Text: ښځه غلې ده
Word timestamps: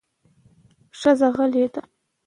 ښځه 0.99 1.27
غلې 1.35 1.65
ده 1.73 1.81